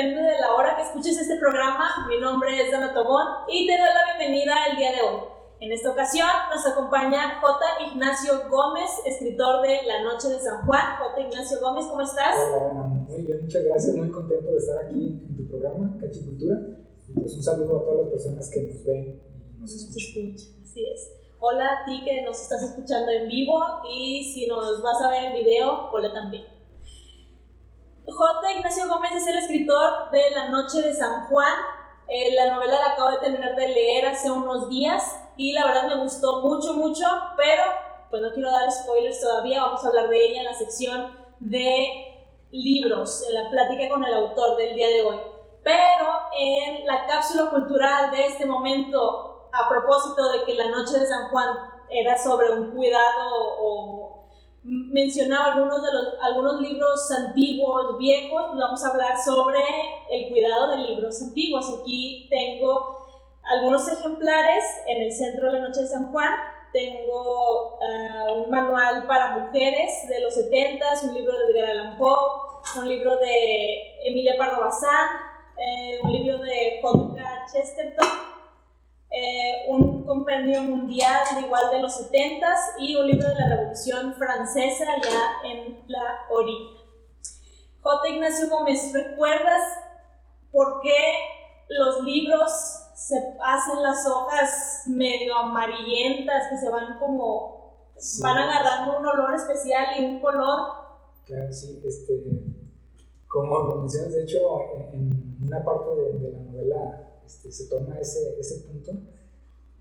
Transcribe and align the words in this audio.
depende 0.00 0.22
de 0.22 0.40
la 0.40 0.54
hora 0.54 0.76
que 0.76 0.82
escuches 0.82 1.18
este 1.18 1.36
programa. 1.36 2.06
Mi 2.08 2.18
nombre 2.18 2.58
es 2.58 2.72
Dana 2.72 2.94
Tobón 2.94 3.26
y 3.48 3.66
te 3.66 3.72
doy 3.72 3.88
la 3.92 4.16
bienvenida 4.16 4.54
el 4.70 4.76
día 4.78 4.92
de 4.92 5.02
hoy. 5.02 5.20
En 5.60 5.72
esta 5.72 5.90
ocasión 5.90 6.26
nos 6.48 6.66
acompaña 6.66 7.38
J. 7.38 7.66
Ignacio 7.92 8.48
Gómez, 8.48 8.88
escritor 9.04 9.60
de 9.60 9.82
La 9.86 10.02
Noche 10.02 10.28
de 10.28 10.38
San 10.38 10.64
Juan. 10.64 10.96
J. 10.98 11.20
Ignacio 11.20 11.60
Gómez, 11.60 11.84
¿cómo 11.84 12.00
estás? 12.00 12.34
Hola, 12.48 12.82
muy 13.08 13.22
bien, 13.22 13.42
muchas 13.42 13.62
gracias, 13.64 13.94
muy 13.94 14.10
contento 14.10 14.50
de 14.50 14.56
estar 14.56 14.86
aquí 14.86 15.20
en 15.28 15.36
tu 15.36 15.46
programa, 15.48 15.94
Cachicultura. 16.00 16.56
Y 17.08 17.20
pues 17.20 17.34
un 17.34 17.42
saludo 17.42 17.80
a 17.80 17.84
todas 17.84 18.00
las 18.00 18.08
personas 18.08 18.50
que 18.50 18.62
nos 18.62 18.84
ven 18.86 19.20
y 19.58 19.60
nos 19.60 19.74
escuchan. 19.74 20.62
Así 20.64 20.86
es. 20.86 21.12
Hola 21.40 21.66
a 21.66 21.84
ti 21.84 22.02
que 22.06 22.22
nos 22.22 22.40
estás 22.40 22.62
escuchando 22.62 23.10
en 23.12 23.28
vivo 23.28 23.60
y 23.92 24.24
si 24.32 24.46
nos 24.46 24.82
vas 24.82 25.02
a 25.02 25.10
ver 25.10 25.24
en 25.24 25.44
video, 25.44 25.90
hola 25.92 26.10
también. 26.14 26.59
J. 28.10 28.52
Ignacio 28.52 28.88
Gómez 28.88 29.12
es 29.14 29.26
el 29.26 29.38
escritor 29.38 30.10
de 30.10 30.30
La 30.30 30.48
Noche 30.48 30.82
de 30.82 30.92
San 30.92 31.26
Juan. 31.26 31.54
Eh, 32.08 32.34
la 32.34 32.54
novela 32.54 32.74
la 32.74 32.92
acabo 32.92 33.10
de 33.12 33.18
terminar 33.18 33.54
de 33.54 33.68
leer 33.68 34.06
hace 34.06 34.30
unos 34.30 34.68
días 34.68 35.16
y 35.36 35.52
la 35.52 35.64
verdad 35.64 35.86
me 35.86 36.02
gustó 36.02 36.40
mucho, 36.40 36.74
mucho, 36.74 37.04
pero 37.36 37.62
pues 38.10 38.20
no 38.20 38.32
quiero 38.32 38.50
dar 38.50 38.70
spoilers 38.70 39.20
todavía, 39.20 39.62
vamos 39.62 39.84
a 39.84 39.88
hablar 39.88 40.08
de 40.08 40.26
ella 40.26 40.40
en 40.40 40.44
la 40.44 40.54
sección 40.54 41.16
de 41.38 42.26
libros, 42.50 43.24
en 43.28 43.34
la 43.34 43.48
plática 43.50 43.88
con 43.88 44.04
el 44.04 44.12
autor 44.12 44.56
del 44.56 44.74
día 44.74 44.88
de 44.88 45.02
hoy. 45.02 45.20
Pero 45.62 46.06
en 46.36 46.84
la 46.86 47.06
cápsula 47.06 47.50
cultural 47.50 48.10
de 48.10 48.26
este 48.26 48.44
momento, 48.44 49.48
a 49.52 49.68
propósito 49.68 50.32
de 50.32 50.44
que 50.44 50.54
la 50.54 50.68
noche 50.70 50.98
de 50.98 51.06
San 51.06 51.28
Juan 51.28 51.48
era 51.88 52.18
sobre 52.18 52.50
un 52.50 52.72
cuidado 52.72 53.56
o 53.60 54.19
mencionaba 54.62 55.54
algunos 55.54 55.82
de 55.82 55.92
los 55.92 56.06
algunos 56.22 56.60
libros 56.60 57.10
antiguos, 57.10 57.98
viejos, 57.98 58.42
pues 58.48 58.58
vamos 58.58 58.84
a 58.84 58.88
hablar 58.88 59.18
sobre 59.22 59.60
el 60.10 60.28
cuidado 60.28 60.70
de 60.70 60.76
libros 60.78 61.22
antiguos. 61.22 61.80
Aquí 61.80 62.26
tengo 62.28 63.06
algunos 63.42 63.88
ejemplares 63.88 64.64
en 64.86 65.02
el 65.02 65.12
centro 65.12 65.46
de 65.46 65.60
la 65.60 65.68
Noche 65.68 65.82
de 65.82 65.86
San 65.88 66.12
Juan. 66.12 66.32
Tengo 66.72 67.78
ah, 67.82 68.32
un 68.36 68.50
manual 68.50 69.06
para 69.06 69.38
mujeres 69.38 70.08
de 70.08 70.20
los 70.20 70.34
70, 70.34 70.86
un 71.04 71.14
libro 71.14 71.36
de 71.36 71.52
Edgar 71.52 71.70
Allan 71.70 71.98
Poe, 71.98 72.16
un 72.76 72.88
libro 72.88 73.16
de 73.16 74.06
Emilia 74.06 74.36
Pardo 74.38 74.60
Bazán, 74.60 75.08
eh, 75.56 75.98
un 76.02 76.12
libro 76.12 76.38
de 76.38 76.78
J.K. 76.80 77.46
Chesterton, 77.52 78.08
eh, 79.10 79.64
un 79.68 80.04
compendio 80.04 80.62
mundial 80.62 81.20
igual 81.44 81.70
de 81.72 81.80
los 81.80 81.96
70 81.96 82.46
y 82.78 82.94
un 82.94 83.06
libro 83.08 83.28
de 83.28 83.34
la 83.34 83.48
Revolución 83.48 84.14
Francesa 84.14 84.84
ya 85.02 85.48
en 85.48 85.84
la 85.88 86.26
orilla. 86.30 86.80
J. 87.80 88.08
Ignacio 88.08 88.48
Gómez, 88.48 88.92
¿recuerdas 88.92 89.62
por 90.52 90.80
qué 90.82 90.94
los 91.68 92.04
libros 92.04 92.52
se 92.94 93.16
hacen 93.42 93.82
las 93.82 94.06
hojas 94.06 94.84
medio 94.86 95.34
amarillentas, 95.34 96.48
que 96.50 96.58
se 96.58 96.68
van 96.68 96.98
como, 96.98 97.92
van 98.22 98.38
agarrando 98.38 99.00
un 99.00 99.06
olor 99.06 99.34
especial 99.34 99.86
y 99.98 100.04
un 100.04 100.20
color? 100.20 100.72
Claro, 101.24 101.52
sí, 101.52 101.82
este, 101.84 102.22
como 103.26 103.76
mencionas, 103.76 104.12
de 104.12 104.22
hecho, 104.22 104.38
en, 104.92 105.38
una 105.42 105.64
parte 105.64 105.90
de, 105.96 106.30
la 106.30 106.38
novela 106.40 107.09
este, 107.30 107.52
se 107.52 107.66
toma 107.66 107.98
ese, 108.00 108.38
ese 108.40 108.66
punto, 108.66 108.92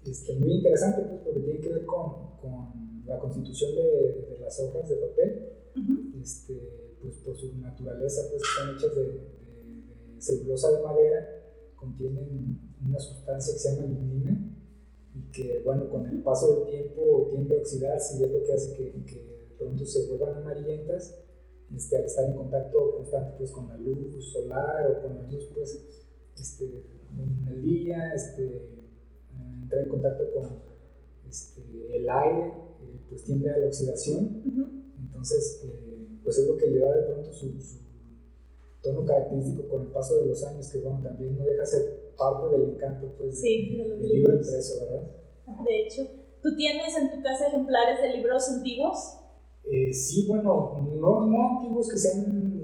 este, 0.05 0.35
muy 0.35 0.53
interesante, 0.57 1.01
pues, 1.01 1.21
porque 1.23 1.39
tiene 1.39 1.59
que 1.59 1.69
ver 1.69 1.85
con, 1.85 2.37
con 2.39 3.03
la 3.05 3.17
constitución 3.17 3.75
de, 3.75 4.27
de, 4.29 4.37
las 4.39 4.59
hojas 4.59 4.87
de 4.87 4.95
papel, 4.97 5.49
este, 6.21 6.97
pues 7.01 7.15
por 7.17 7.35
su 7.35 7.57
naturaleza, 7.57 8.21
pues 8.29 8.43
están 8.43 8.75
hechas 8.75 8.95
de, 8.95 9.03
de 9.03 10.21
celulosa 10.21 10.71
de 10.71 10.83
madera, 10.83 11.27
contienen 11.75 12.59
una 12.85 12.99
sustancia 12.99 13.53
que 13.53 13.59
se 13.59 13.75
llama 13.75 13.87
lignina 13.87 14.55
y 15.15 15.31
que, 15.31 15.61
bueno, 15.65 15.89
con 15.89 16.05
el 16.05 16.21
paso 16.21 16.55
del 16.55 16.65
tiempo 16.69 17.27
tiende 17.31 17.57
a 17.57 17.61
oxidarse 17.61 18.19
y 18.19 18.23
es 18.25 18.31
lo 18.31 18.43
que 18.43 18.53
hace 18.53 18.73
que, 18.75 19.05
que 19.05 19.15
de 19.15 19.55
pronto 19.57 19.85
se 19.85 20.07
vuelvan 20.07 20.37
amarillentas 20.37 21.15
este, 21.75 21.97
al 21.97 22.05
estar 22.05 22.25
en 22.25 22.35
contacto 22.35 22.95
constante 22.95 23.35
pues, 23.37 23.51
con 23.51 23.67
la 23.67 23.77
luz 23.77 24.31
solar 24.31 24.91
o 24.91 25.01
con 25.01 25.15
la 25.15 25.31
luz 25.31 25.49
pues, 25.53 25.99
este, 26.39 26.65
en 26.65 27.47
el 27.47 27.61
día, 27.63 28.13
este, 28.13 28.69
entrar 29.61 29.83
en 29.83 29.89
contacto 29.89 30.23
con 30.33 30.49
este, 31.27 31.61
el 31.97 32.09
aire, 32.09 32.47
eh, 32.47 32.99
pues 33.09 33.23
tiende 33.23 33.51
a 33.51 33.57
la 33.57 33.67
oxidación. 33.67 34.41
Entonces, 34.99 35.61
eh, 35.65 36.19
pues 36.23 36.37
es 36.37 36.47
lo 36.47 36.57
que 36.57 36.67
le 36.67 36.79
da 36.79 36.95
de 36.95 37.03
pronto 37.03 37.33
su, 37.33 37.51
tono 38.81 39.05
característico 39.05 39.67
con 39.67 39.81
el 39.83 39.87
paso 39.87 40.21
de 40.21 40.27
los 40.27 40.43
años, 40.45 40.69
que 40.71 40.79
bueno, 40.79 41.01
también 41.03 41.37
no 41.37 41.43
deja 41.43 41.65
ser 41.65 42.13
parte 42.17 42.57
del 42.57 42.71
encanto 42.71 43.13
pues, 43.17 43.39
sí, 43.39 43.77
del 43.77 44.01
libro 44.01 44.35
impreso, 44.35 44.85
¿verdad? 44.85 45.07
De 45.65 45.81
hecho, 45.81 46.03
¿tú 46.41 46.55
tienes 46.55 46.95
en 46.97 47.11
tu 47.11 47.21
casa 47.21 47.47
ejemplares 47.47 48.01
de 48.01 48.17
libros 48.17 48.47
antiguos? 48.49 49.17
Eh, 49.65 49.93
sí, 49.93 50.25
bueno, 50.27 50.77
no, 50.99 51.25
no 51.25 51.57
antiguos 51.57 51.89
que 51.89 51.97
sean 51.97 52.58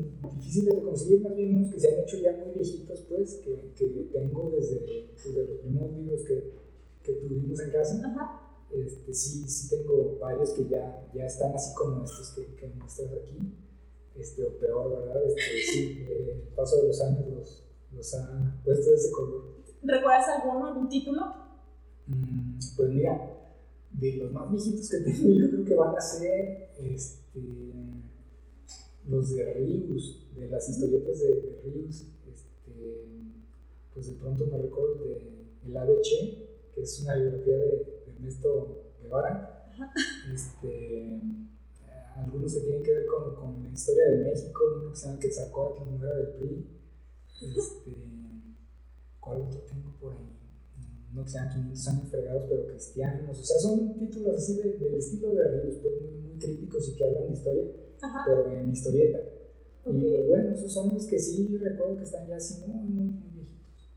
difíciles 0.45 0.75
de 0.75 0.81
conseguir, 0.83 1.21
más 1.21 1.35
bien 1.35 1.55
unos 1.55 1.73
que 1.73 1.79
se 1.79 1.93
han 1.93 2.01
hecho 2.01 2.17
ya 2.17 2.31
muy 2.33 2.53
viejitos, 2.55 3.01
pues, 3.09 3.35
que, 3.43 3.73
que 3.75 3.85
tengo 4.13 4.51
desde, 4.55 5.09
desde, 5.15 5.43
los 5.47 5.59
primeros 5.59 5.91
libros 5.97 6.21
que, 6.21 6.53
que 7.03 7.13
tuvimos 7.13 7.59
en 7.59 7.71
casa. 7.71 8.41
Este, 8.71 9.13
sí, 9.13 9.47
sí 9.47 9.69
tengo 9.69 10.17
varios 10.19 10.51
que 10.51 10.67
ya, 10.67 11.07
ya 11.13 11.25
están 11.25 11.53
así 11.53 11.73
como 11.75 12.03
estos 12.03 12.31
que, 12.31 12.55
que 12.55 12.67
muestras 12.67 13.09
aquí, 13.13 13.37
este, 14.15 14.43
o 14.43 14.57
peor, 14.59 14.89
¿verdad? 14.89 15.23
Este, 15.25 15.41
sí, 15.71 16.05
eh, 16.09 16.43
el 16.47 16.53
paso 16.55 16.81
de 16.81 16.87
los 16.87 17.01
años 17.01 17.25
los, 17.27 17.63
los 17.93 18.15
ha 18.15 18.61
puesto 18.63 18.89
de 18.89 18.95
ese 18.95 19.11
color. 19.11 19.55
¿Recuerdas 19.83 20.27
alguno, 20.29 20.67
algún 20.67 20.89
título? 20.89 21.21
Mm, 22.07 22.59
pues 22.75 22.89
mira, 22.89 23.31
de 23.91 24.13
los 24.17 24.31
más 24.31 24.51
viejitos 24.51 24.89
que 24.89 24.97
tengo, 24.97 25.29
yo 25.29 25.49
creo 25.49 25.65
que 25.65 25.75
van 25.75 25.95
a 25.95 26.01
ser 26.01 26.71
este, 26.79 27.39
los 29.07 29.35
de 29.35 29.53
Rius, 29.53 30.27
de 30.35 30.49
las 30.49 30.69
historietas 30.69 31.19
de, 31.19 31.27
de 31.27 31.61
Rius. 31.63 32.05
Este, 32.31 33.05
pues 33.93 34.07
de 34.07 34.13
pronto 34.13 34.47
me 34.47 34.57
recuerdo 34.57 35.05
de 35.05 35.45
El 35.65 35.77
ABC, 35.77 36.73
que 36.73 36.81
es 36.81 36.99
una 37.01 37.15
biografía 37.15 37.57
de, 37.57 38.03
Ernesto 38.07 38.93
Guevara. 39.01 39.71
Este, 40.33 41.21
algunos 42.15 42.53
que 42.53 42.61
tienen 42.61 42.83
que 42.83 42.91
ver 42.91 43.05
con, 43.05 43.35
con, 43.35 43.63
la 43.63 43.69
historia 43.69 44.05
de 44.05 44.23
México, 44.23 44.61
uno 44.81 44.91
que 44.91 44.95
se 44.95 45.05
llama 45.05 45.19
Quetzalcóatl, 45.19 45.83
que 45.83 45.95
era 45.95 46.15
del 46.15 46.27
PRI. 46.35 46.65
Este, 47.41 47.91
¿Cuál 49.19 49.41
otro 49.41 49.59
tengo 49.61 49.95
por 49.99 50.13
ahí? 50.13 50.35
no 51.15 51.23
que 51.23 51.29
sean 51.29 51.49
500 51.49 51.87
años 51.87 52.09
fregados, 52.09 52.43
pero 52.49 52.67
cristianos. 52.67 53.39
O 53.39 53.43
sea, 53.43 53.59
son 53.59 53.97
títulos 53.97 54.35
así 54.35 54.55
de, 54.57 54.73
del 54.73 54.95
estilo 54.95 55.33
de 55.33 55.61
Ríos, 55.61 55.77
pues 55.81 56.01
muy, 56.01 56.21
muy, 56.21 56.37
críticos 56.37 56.89
y 56.89 56.95
que 56.95 57.03
hablan 57.05 57.27
de 57.27 57.33
historia, 57.33 57.63
pero 58.25 58.51
en 58.51 58.71
historieta. 58.71 59.19
Y 59.85 59.91
pues, 59.91 60.27
bueno, 60.27 60.55
esos 60.55 60.73
son 60.73 60.93
los 60.93 61.05
que 61.05 61.19
sí 61.19 61.57
recuerdo 61.61 61.97
que 61.97 62.03
están 62.03 62.27
ya 62.27 62.37
así 62.37 62.63
muy, 62.65 62.81
muy, 62.81 63.05
muy 63.05 63.29
viejitos. 63.33 63.91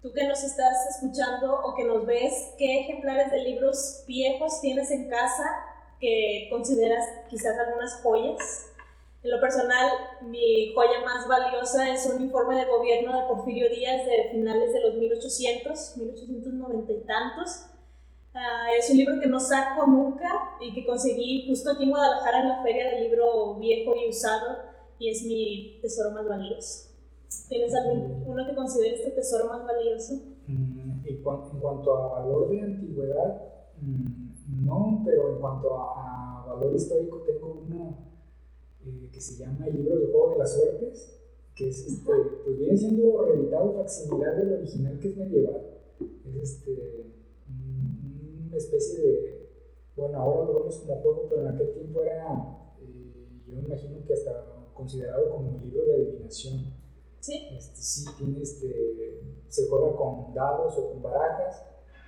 Tú 0.00 0.12
que 0.12 0.26
nos 0.26 0.42
estás 0.42 0.96
escuchando 0.96 1.60
o 1.60 1.74
que 1.74 1.84
nos 1.84 2.06
ves, 2.06 2.54
¿qué 2.56 2.80
ejemplares 2.80 3.30
de 3.30 3.44
libros 3.44 4.04
viejos 4.06 4.60
tienes 4.60 4.90
en 4.90 5.08
casa 5.10 5.44
que 6.00 6.48
consideras 6.50 7.04
quizás 7.28 7.58
algunas 7.58 8.00
joyas? 8.02 8.66
En 9.22 9.32
lo 9.32 9.40
personal, 9.40 9.90
mi 10.22 10.72
joya 10.74 11.04
más 11.04 11.26
valiosa 11.28 11.92
es 11.92 12.06
un 12.06 12.22
informe 12.22 12.56
de 12.56 12.64
gobierno 12.66 13.20
de 13.20 13.26
Porfirio 13.26 13.68
Díaz 13.68 14.06
de 14.06 14.30
finales 14.30 14.72
de 14.72 14.80
los 14.80 14.94
1800, 14.94 15.96
1890 15.96 16.92
y 16.92 17.00
tantos. 17.00 17.66
Uh, 18.38 18.70
es 18.78 18.88
un 18.90 18.98
libro 18.98 19.18
que 19.20 19.26
no 19.26 19.40
saco 19.40 19.84
nunca 19.84 20.28
y 20.60 20.72
que 20.72 20.86
conseguí 20.86 21.48
justo 21.48 21.72
aquí 21.72 21.82
en 21.82 21.90
Guadalajara 21.90 22.42
en 22.42 22.48
la 22.48 22.62
feria 22.62 22.90
del 22.90 23.04
libro 23.04 23.56
viejo 23.56 23.96
y 23.96 24.08
usado 24.08 24.58
y 24.96 25.10
es 25.10 25.24
mi 25.24 25.80
tesoro 25.82 26.12
más 26.12 26.28
valioso. 26.28 26.90
¿Tienes 27.48 27.74
alguno 27.74 28.46
que 28.46 28.54
consideres 28.54 29.04
tu 29.04 29.10
tesoro 29.10 29.46
más 29.48 29.66
valioso? 29.66 30.14
Mm, 30.46 31.04
en, 31.04 31.22
cuanto 31.22 31.96
a 31.96 32.20
valor 32.20 32.48
de 32.50 32.60
antigüedad, 32.60 33.42
mm, 33.80 34.64
no, 34.64 35.02
pero 35.04 35.34
en 35.34 35.40
cuanto 35.40 35.76
a, 35.76 36.44
a 36.44 36.54
valor 36.54 36.76
histórico 36.76 37.24
tengo 37.26 37.64
uno 37.66 37.98
eh, 38.84 39.10
que 39.12 39.20
se 39.20 39.36
llama 39.36 39.66
El 39.66 39.78
libro 39.78 39.98
del 39.98 40.12
juego 40.12 40.30
de 40.30 40.38
las 40.38 40.54
suertes, 40.54 41.20
que 41.56 41.70
es 41.70 41.86
este, 41.88 42.12
pues 42.44 42.56
viene 42.56 42.76
siendo 42.76 43.24
reeditado 43.24 43.74
facsimilar 43.74 44.36
del 44.36 44.52
original 44.60 44.96
que 45.00 45.08
es 45.08 45.16
medieval. 45.16 45.62
Es 46.24 46.36
este, 46.36 47.17
una 48.48 48.56
especie 48.56 49.00
de, 49.00 49.48
bueno, 49.96 50.18
ahora 50.18 50.46
lo 50.46 50.60
vemos 50.60 50.76
como 50.78 51.00
juego, 51.02 51.26
pero 51.28 51.42
en 51.42 51.48
aquel 51.48 51.72
tiempo 51.74 52.02
era, 52.02 52.26
eh, 52.80 53.42
yo 53.46 53.52
me 53.54 53.60
imagino 53.62 54.04
que 54.06 54.12
hasta 54.12 54.58
considerado 54.78 55.30
como 55.30 55.50
un 55.50 55.60
libro 55.62 55.84
de 55.84 55.94
adivinación. 55.94 56.72
Sí. 57.20 57.48
Este, 57.56 57.76
sí, 57.76 58.06
tiene 58.16 58.42
este, 58.42 59.20
se 59.48 59.68
juega 59.68 59.96
con 59.96 60.32
dados 60.32 60.78
o 60.78 60.92
con 60.92 61.02
barajas. 61.02 61.64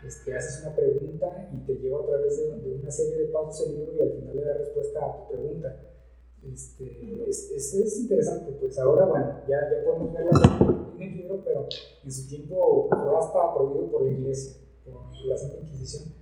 Este, 0.07 0.35
haces 0.35 0.63
una 0.65 0.75
pregunta 0.75 1.51
y 1.53 1.67
te 1.67 1.75
lleva 1.75 2.01
a 2.01 2.07
través 2.07 2.39
de, 2.39 2.61
de 2.61 2.75
una 2.77 2.91
serie 2.91 3.19
de 3.19 3.25
pasos 3.27 3.67
el 3.67 3.77
libro 3.77 3.93
y 3.97 4.01
al 4.01 4.13
final 4.13 4.37
le 4.37 4.45
da 4.45 4.55
respuesta 4.55 5.05
a 5.05 5.17
tu 5.19 5.35
pregunta 5.35 5.77
Este, 6.43 7.29
es, 7.29 7.51
es, 7.51 7.75
es, 7.75 8.01
interesante, 8.01 8.53
pues 8.53 8.79
ahora, 8.79 9.05
bueno, 9.05 9.41
ya, 9.47 9.59
ya 9.71 9.85
podemos 9.85 10.15
ver 10.15 10.29
en 10.97 11.03
el 11.03 11.17
libro, 11.19 11.43
pero 11.45 11.67
en 12.03 12.11
su 12.11 12.29
tiempo 12.29 12.89
fue 12.89 13.19
hasta 13.19 13.55
prohibido 13.55 13.91
por 13.91 14.05
la 14.05 14.13
iglesia, 14.13 14.57
por 14.87 15.27
la 15.27 15.37
Santa 15.37 15.59
Inquisición. 15.59 16.20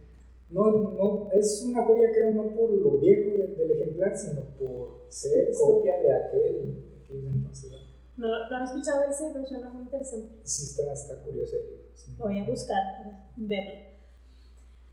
No, 0.51 0.71
no, 0.71 1.29
es 1.33 1.63
una 1.69 1.85
joya, 1.85 2.11
creo, 2.11 2.33
no 2.33 2.45
por 2.55 2.71
lo 2.71 2.99
viejo 2.99 3.37
del, 3.37 3.57
del 3.57 3.71
ejemplar, 3.73 4.17
sino 4.17 4.41
por 4.59 5.05
ser 5.09 5.53
copia 5.53 5.99
de 5.99 6.15
aquel, 6.15 6.85
aquel 7.05 7.27
entonces. 7.27 7.73
No, 8.17 8.27
no 8.27 8.61
he 8.61 8.65
escuchado 8.65 9.05
ese, 9.05 9.31
pero 9.33 9.47
suena 9.47 9.69
muy 9.71 9.83
interesante. 9.83 10.41
Sí, 10.43 10.65
está, 10.65 10.93
está 10.93 11.23
curioso. 11.23 11.57
Sí. 11.95 12.17
Voy 12.19 12.39
a 12.41 12.45
buscar 12.45 12.79
para 12.99 13.31
verlo. 13.37 13.89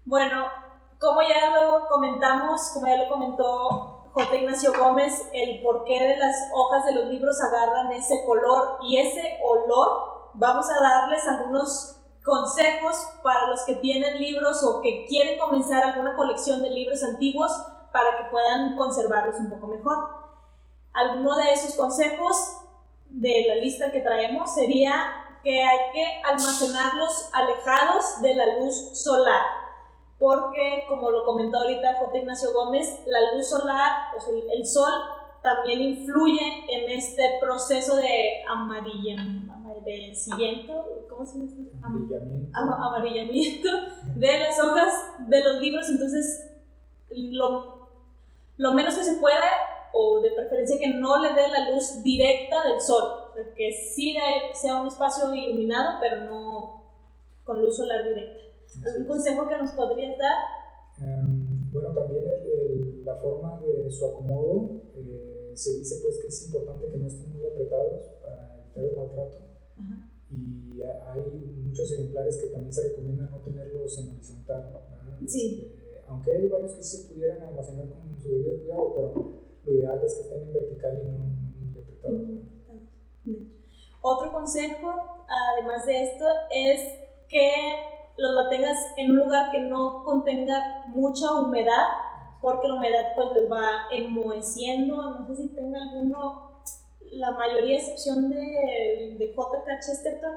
Bueno, 0.04 0.46
como 1.00 1.22
ya 1.22 1.50
lo 1.62 1.88
comentamos, 1.88 2.72
como 2.74 2.88
ya 2.88 3.04
lo 3.04 3.10
comentó 3.10 4.10
J. 4.14 4.36
Ignacio 4.38 4.72
Gómez, 4.78 5.14
el 5.34 5.62
porqué 5.62 6.00
de 6.00 6.18
las 6.18 6.36
hojas 6.54 6.86
de 6.86 6.94
los 6.94 7.06
libros 7.06 7.38
agarran 7.42 7.92
ese 7.92 8.24
color 8.26 8.78
y 8.84 8.98
ese 8.98 9.40
olor, 9.44 10.32
vamos 10.36 10.68
a 10.70 10.82
darles 10.82 11.28
algunos 11.28 11.95
consejos 12.26 12.96
para 13.24 13.48
los 13.48 13.62
que 13.64 13.76
tienen 13.76 14.20
libros 14.20 14.64
o 14.64 14.82
que 14.82 15.06
quieren 15.08 15.40
comenzar 15.40 15.84
alguna 15.84 16.16
colección 16.16 16.62
de 16.62 16.72
libros 16.72 17.04
antiguos 17.04 17.52
para 17.94 18.18
que 18.18 18.32
puedan 18.32 18.76
conservarlos 18.76 19.36
un 19.40 19.50
poco 19.50 19.68
mejor. 19.68 19.98
Alguno 20.94 21.36
de 21.38 21.54
esos 21.54 21.76
consejos 21.76 22.36
de 23.10 23.46
la 23.48 23.56
lista 23.56 23.92
que 23.92 24.02
traemos 24.02 24.54
sería 24.54 24.94
que 25.44 25.64
hay 25.64 25.78
que 25.94 26.22
almacenarlos 26.26 27.30
alejados 27.32 28.22
de 28.22 28.34
la 28.36 28.60
luz 28.60 28.98
solar 29.00 29.66
porque, 30.20 30.86
como 30.88 31.12
lo 31.12 31.26
comentó 31.26 31.58
ahorita 31.60 31.96
J. 32.00 32.18
Ignacio 32.18 32.54
Gómez, 32.54 33.02
la 33.06 33.34
luz 33.34 33.48
solar, 33.48 34.12
pues 34.14 34.28
el, 34.30 34.44
el 34.58 34.66
sol, 34.66 34.92
también 35.42 35.82
influye 35.82 36.66
en 36.70 36.90
este 36.90 37.38
proceso 37.40 37.98
de 37.98 38.44
amarillamiento, 39.86 41.06
¿cómo 41.10 41.26
se 41.26 41.40
dice? 41.40 41.56
Amarillamiento. 41.82 42.52
amarillamiento 42.54 43.70
de 44.16 44.40
las 44.40 44.60
hojas 44.60 44.94
de 45.28 45.44
los 45.44 45.62
libros, 45.62 45.90
entonces 45.90 46.52
lo, 47.12 47.90
lo 48.58 48.74
menos 48.74 48.96
que 48.96 49.04
se 49.04 49.16
puede, 49.18 49.36
o 49.94 50.22
de 50.22 50.32
preferencia 50.32 50.78
que 50.78 50.94
no 50.96 51.22
le 51.22 51.30
dé 51.30 51.48
la 51.50 51.72
luz 51.72 52.04
directa 52.04 52.68
del 52.68 52.82
sol, 52.82 53.32
que 53.56 53.72
sí 53.72 54.16
sea 54.54 54.82
un 54.82 54.88
espacio 54.88 55.34
iluminado, 55.34 56.00
pero 56.02 56.26
no 56.26 56.84
con 57.44 57.62
luz 57.62 57.78
solar 57.78 58.04
directa. 58.04 58.42
¿Algún 58.86 59.08
consejo 59.08 59.48
que 59.48 59.58
nos 59.58 59.72
podrías 59.72 60.18
dar? 60.18 60.36
Um, 61.00 61.72
bueno, 61.72 61.94
también 61.94 62.24
el, 62.26 63.06
la 63.06 63.16
forma 63.16 63.62
de 63.62 63.90
su 63.90 64.06
acomodo, 64.06 64.82
eh, 64.96 65.52
se 65.54 65.78
dice 65.78 66.00
pues 66.02 66.20
que 66.20 66.28
es 66.28 66.46
importante 66.48 66.88
que 66.92 66.98
no 66.98 67.08
estén 67.08 67.32
muy 67.34 67.46
apretados 67.46 68.02
para 68.22 68.58
evitar 68.58 68.84
el 68.84 68.98
maltrato. 68.98 69.45
Ajá. 69.78 70.10
Y 70.32 70.82
hay 70.82 71.64
muchos 71.66 71.92
ejemplares 71.92 72.38
que 72.38 72.48
también 72.48 72.74
se 72.74 72.90
recomienda 72.90 73.30
no 73.32 73.38
tenerlos 73.38 73.98
en 74.00 74.10
horizontal. 74.10 74.82
Sí. 75.26 75.62
Este, 75.64 76.04
aunque 76.08 76.32
hay 76.32 76.48
varios 76.48 76.74
que 76.74 76.84
se 76.84 77.14
pudieran 77.14 77.42
almacenar 77.44 77.88
con 77.90 78.18
su 78.22 78.30
debido 78.30 78.58
cuidado, 78.60 78.94
pero 78.96 79.14
lo 79.66 79.74
ideal 79.74 80.02
es 80.04 80.14
que 80.14 80.22
estén 80.22 80.42
en 80.42 80.54
vertical 80.54 81.02
y 81.02 81.08
no 81.08 81.14
en 81.14 81.76
apretados. 81.78 82.46
Otro 84.02 84.32
consejo, 84.34 85.26
además 85.28 85.86
de 85.86 86.04
esto, 86.04 86.26
es 86.52 86.82
que 87.28 87.52
los 88.18 88.36
mantengas 88.36 88.78
en 88.98 89.12
un 89.12 89.18
lugar 89.18 89.52
que 89.52 89.62
no 89.62 90.04
contenga 90.04 90.86
mucha 90.88 91.34
humedad, 91.40 91.88
porque 92.42 92.68
la 92.68 92.76
humedad 92.76 93.06
pues 93.16 93.28
les 93.36 93.52
va 93.52 93.90
enmoheciendo, 93.92 95.20
no 95.20 95.28
sé 95.28 95.36
si 95.36 95.50
tenga 95.50 95.82
alguno, 95.82 96.55
la 97.12 97.32
mayoría 97.32 97.78
excepción 97.78 98.30
de, 98.30 99.16
de 99.18 99.28
JK 99.28 99.86
Chesterton, 99.86 100.34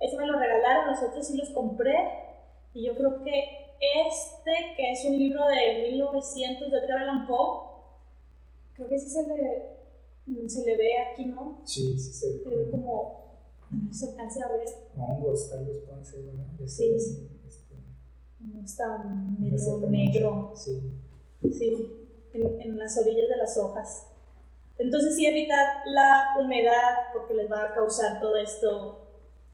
ese 0.00 0.16
me 0.16 0.26
lo 0.26 0.38
regalaron, 0.38 0.86
nosotros 0.86 1.26
sí 1.26 1.36
los 1.36 1.50
compré, 1.50 1.94
y 2.72 2.86
yo 2.86 2.94
creo 2.96 3.22
que 3.22 3.64
este, 3.80 4.74
que 4.76 4.92
es 4.92 5.04
un 5.04 5.18
libro 5.18 5.46
de 5.46 5.90
1900 5.90 6.70
de 6.70 6.78
Edgar 6.78 6.98
Allan 6.98 7.26
Poe, 7.26 7.74
creo 8.74 8.88
que 8.88 8.98
sí 8.98 9.10
se 9.10 9.26
le, 9.26 10.48
se 10.48 10.64
le 10.64 10.76
ve 10.76 10.90
aquí, 10.98 11.26
¿no? 11.26 11.60
Sí, 11.64 11.98
sí 11.98 12.12
se 12.12 12.32
ve. 12.32 12.44
Se 12.44 12.48
ve 12.48 12.70
como 12.70 13.24
no 13.70 13.92
se 13.92 14.10
alcanza 14.10 14.44
a 14.44 14.52
ver. 14.52 14.66
Hongos, 14.96 15.50
tal 15.50 15.66
vez 15.66 15.78
puedan 15.78 16.04
ser, 16.04 16.20
¿no? 16.24 16.66
Sí. 16.66 16.94
Este, 16.94 17.28
está 18.62 18.98
medio 19.38 19.80
negro. 19.88 20.52
Sí. 20.54 20.80
Sí, 21.52 22.08
en, 22.32 22.60
en, 22.60 22.78
las 22.78 22.96
orillas 22.98 23.28
de 23.28 23.36
las 23.36 23.56
hojas. 23.58 24.06
Entonces, 24.78 25.16
sí, 25.16 25.26
evitar 25.26 25.82
la 25.86 26.34
humedad 26.40 27.12
porque 27.12 27.34
les 27.34 27.50
va 27.50 27.64
a 27.64 27.74
causar 27.74 28.20
todo 28.20 28.36
esto 28.36 29.06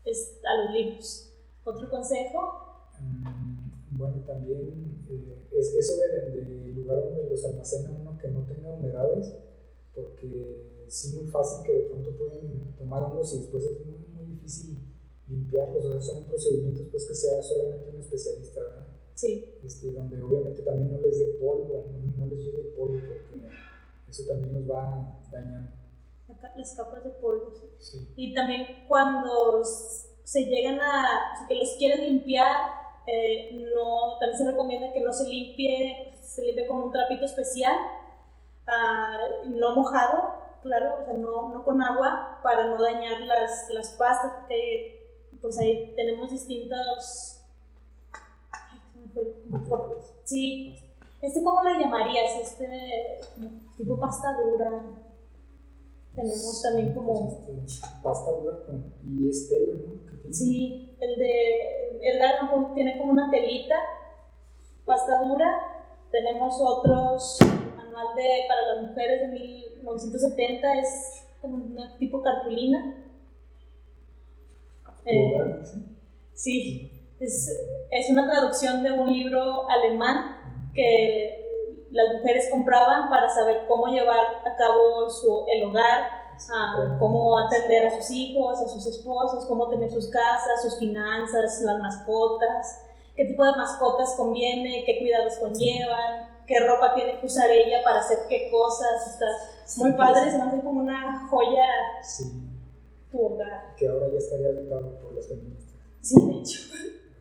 es, 0.05 0.41
a 0.45 0.63
los 0.63 0.73
libros. 0.73 1.33
¿Otro 1.65 1.91
consejo? 1.91 2.89
Um, 2.99 3.71
bueno, 3.91 4.23
también 4.27 5.05
eh, 5.11 5.47
es 5.59 5.75
eso 5.75 5.97
del 5.97 6.33
de 6.33 6.73
lugar 6.73 7.05
donde 7.05 7.29
los 7.29 7.45
almacena 7.45 7.91
uno 8.01 8.19
que 8.19 8.29
no 8.29 8.45
tenga 8.45 8.71
humedades, 8.71 9.35
porque 9.95 10.85
es 10.87 11.15
muy 11.15 11.27
fácil 11.27 11.65
que 11.65 11.73
de 11.73 11.83
pronto 11.85 12.11
pueden 12.17 12.75
tomar 12.79 13.13
y 13.15 13.39
después 13.39 13.65
es 13.65 13.87
muy 13.87 14.27
difícil 14.27 14.79
limpiarlos, 15.29 15.85
o 15.85 15.93
sea, 15.93 16.01
son 16.01 16.25
procedimientos 16.25 16.89
pues 16.91 17.07
que 17.07 17.15
sea 17.15 17.43
solamente 17.43 17.91
un 17.91 18.01
especialista, 18.01 18.61
¿verdad? 18.61 18.87
Sí. 19.15 19.45
Este, 19.63 19.93
donde 19.93 20.21
obviamente 20.23 20.63
también 20.63 20.93
no 20.93 21.01
les 21.01 21.19
dé 21.19 21.27
polvo, 21.35 21.85
no, 22.17 22.27
les 22.27 22.39
llegue 22.39 22.73
polvo, 22.77 22.99
porque 22.99 23.47
eso 24.11 24.25
también 24.29 24.53
nos 24.53 24.71
va 24.71 25.21
dañando. 25.31 25.71
Las 26.57 26.75
capas 26.75 27.05
de 27.05 27.11
polvo, 27.11 27.53
sí. 27.79 28.13
Y 28.17 28.35
también 28.35 28.85
cuando 28.89 29.63
se 29.65 30.45
llegan 30.45 30.81
a, 30.81 31.37
si 31.39 31.47
que 31.49 31.55
los 31.57 31.75
quieren 31.79 32.05
limpiar, 32.05 32.57
eh, 33.07 33.69
no, 33.75 34.19
también 34.19 34.39
se 34.39 34.51
recomienda 34.51 34.93
que 34.93 35.01
no 35.01 35.13
se 35.13 35.29
limpie, 35.29 36.13
se 36.23 36.43
limpie 36.43 36.67
con 36.67 36.83
un 36.85 36.93
trapito 36.93 37.25
especial, 37.25 37.77
uh, 38.67 39.49
no 39.49 39.75
mojado, 39.75 40.35
claro, 40.63 40.99
o 41.03 41.05
sea, 41.05 41.15
no, 41.15 41.49
no 41.49 41.65
con 41.65 41.83
agua 41.83 42.39
para 42.43 42.67
no 42.67 42.81
dañar 42.81 43.23
las, 43.23 43.69
las 43.71 43.91
pastas, 43.91 44.33
porque 44.41 45.01
pues 45.41 45.59
ahí 45.59 45.93
tenemos 45.97 46.31
distintos... 46.31 47.37
Sí, 50.25 50.80
este 51.23 51.43
cómo 51.45 51.63
le 51.63 51.79
llamarías, 51.79 52.37
este 52.43 53.21
tipo 53.77 53.99
pasta 53.99 54.37
dura. 54.43 54.83
Tenemos 56.15 56.63
también 56.63 56.95
como... 56.95 57.29
Este, 57.65 57.83
pasta 58.03 58.31
dura 58.33 58.59
y 59.07 59.29
estela, 59.29 59.75
¿no? 59.87 60.33
Sí, 60.33 60.97
el 61.01 61.17
de 61.17 61.81
el 62.03 62.75
tiene 62.75 62.99
como 62.99 63.13
una 63.13 63.31
telita, 63.31 63.77
pasta 64.85 65.23
dura. 65.23 65.49
Tenemos 66.11 66.61
otros 66.61 67.39
manual 67.77 68.17
de, 68.17 68.45
para 68.49 68.75
las 68.75 68.89
mujeres 68.89 69.21
de 69.21 69.29
mil 69.29 69.71
1970 69.77 70.75
es 70.81 71.27
como 71.41 71.57
una 71.57 71.97
tipo 71.99 72.23
cartulina. 72.23 72.97
Eh, 75.05 75.63
sí, 76.35 76.91
es, 77.19 77.59
es, 77.91 78.11
una 78.11 78.31
traducción 78.31 78.83
de 78.83 78.93
un 78.93 79.11
libro 79.11 79.69
alemán 79.69 80.40
que 80.75 81.41
las 81.91 82.15
mujeres 82.15 82.49
compraban 82.51 83.09
para 83.09 83.29
saber 83.29 83.67
cómo 83.67 83.89
llevar 83.89 84.27
a 84.45 84.57
cabo 84.57 85.11
su, 85.11 85.45
el 85.53 85.65
hogar, 85.65 86.21
a, 86.55 86.97
cómo 86.99 87.39
atender 87.39 87.87
a 87.87 87.97
sus 87.97 88.11
hijos, 88.11 88.61
a 88.61 88.69
sus 88.69 88.87
esposos, 88.87 89.47
cómo 89.47 89.69
tener 89.69 89.91
sus 89.91 90.09
casas, 90.09 90.63
sus 90.63 90.79
finanzas, 90.79 91.61
las 91.63 91.79
mascotas, 91.79 92.83
qué 93.17 93.25
tipo 93.25 93.45
de 93.45 93.53
mascotas 93.53 94.15
conviene, 94.17 94.85
qué 94.87 94.99
cuidados 94.99 95.37
conllevan, 95.39 96.29
qué 96.47 96.61
ropa 96.61 96.95
tiene 96.95 97.21
que 97.21 97.27
usar 97.27 97.51
ella 97.51 97.83
para 97.85 98.01
hacer 98.01 98.19
qué 98.29 98.51
cosas. 98.51 99.07
Está 99.07 99.27
muy 99.85 99.93
padre, 99.93 100.31
se 100.31 100.39
me 100.39 100.45
hace 100.45 100.61
como 100.61 100.81
una 100.81 101.29
joya 101.29 101.67
sí. 102.03 102.25
tu 103.11 103.27
hogar. 103.27 103.75
Que 103.77 103.89
ahora 103.89 104.09
ya 104.11 104.19
estaría 104.19 104.49
habitado 104.49 104.99
por 105.01 105.15
las 105.15 105.29
feministas. 105.29 105.75
Sí, 106.01 106.15
de 106.27 106.39
hecho. 106.39 106.61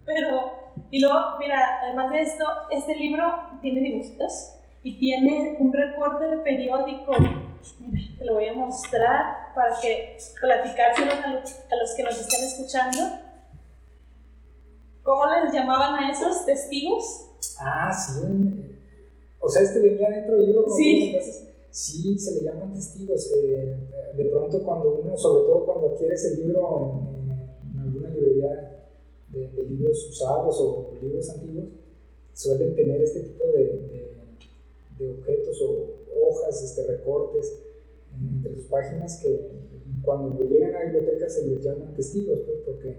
Pero, 0.10 0.74
y 0.90 1.02
luego, 1.02 1.20
mira, 1.38 1.82
además 1.84 2.10
de 2.10 2.22
esto, 2.22 2.44
este 2.72 2.96
libro 2.96 3.24
tiene 3.62 3.80
dibujitos 3.80 4.56
y 4.82 4.98
tiene 4.98 5.56
un 5.60 5.72
recorte 5.72 6.26
de 6.26 6.38
periódico. 6.38 7.12
Mira, 7.80 8.18
te 8.18 8.26
lo 8.26 8.34
voy 8.34 8.48
a 8.48 8.54
mostrar 8.54 9.54
para 9.54 9.80
que 9.80 10.18
platicárselos 10.42 11.14
a 11.14 11.28
los, 11.28 11.52
a 11.52 11.76
los 11.76 11.94
que 11.96 12.02
nos 12.02 12.20
estén 12.20 12.44
escuchando. 12.44 12.98
¿Cómo 15.04 15.26
les 15.44 15.54
llamaban 15.54 16.04
a 16.04 16.12
esos 16.12 16.44
testigos? 16.44 17.30
Ah, 17.60 17.94
sí, 17.94 18.80
o 19.40 19.48
sea, 19.48 19.62
este 19.62 19.80
venía 19.80 20.10
dentro 20.10 20.38
del 20.38 20.48
libro. 20.48 20.66
Sí. 20.76 21.16
sí, 21.70 22.18
se 22.18 22.34
le 22.34 22.50
llaman 22.50 22.74
testigos. 22.74 23.32
Eh, 23.38 23.78
de 24.18 24.26
pronto 24.26 24.64
cuando 24.64 25.02
uno, 25.04 25.16
sobre 25.16 25.44
todo 25.44 25.66
cuando 25.68 25.90
adquieres 25.90 26.26
el 26.26 26.48
libro 26.48 27.00
en, 27.14 27.76
en 27.76 27.80
alguna 27.80 28.10
librería 28.10 28.79
de, 29.32 29.50
de, 29.50 29.64
libros 29.64 30.10
usados 30.10 30.56
o 30.60 30.94
libros 31.02 31.30
antiguos, 31.30 31.66
suelen 32.34 32.76
tener 32.76 33.02
este 33.02 33.22
tipo 33.22 33.46
de, 33.48 33.64
de, 33.64 34.14
de 34.98 35.12
objetos 35.12 35.62
o, 35.62 36.00
hojas, 36.28 36.64
este, 36.64 36.86
recortes 36.86 37.60
entre 38.20 38.56
sus 38.56 38.66
páginas 38.66 39.20
que 39.22 39.50
cuando 40.02 40.44
llegan 40.44 40.76
a 40.76 40.80
la 40.80 40.86
biblioteca 40.86 41.30
se 41.30 41.48
les 41.48 41.64
llaman 41.64 41.94
testigos, 41.94 42.40
pues, 42.46 42.58
porque 42.66 42.98